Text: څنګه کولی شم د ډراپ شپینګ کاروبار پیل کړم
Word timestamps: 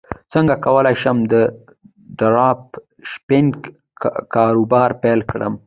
څنګه 0.33 0.53
کولی 0.65 0.95
شم 1.01 1.17
د 1.31 1.33
ډراپ 2.19 2.61
شپینګ 3.11 3.51
کاروبار 4.35 4.89
پیل 5.03 5.19
کړم 5.31 5.53